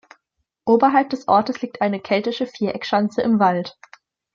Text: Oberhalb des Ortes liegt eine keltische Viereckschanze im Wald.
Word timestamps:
Oberhalb 0.65 1.11
des 1.11 1.27
Ortes 1.27 1.61
liegt 1.61 1.79
eine 1.79 1.99
keltische 1.99 2.47
Viereckschanze 2.47 3.21
im 3.21 3.37
Wald. 3.39 3.77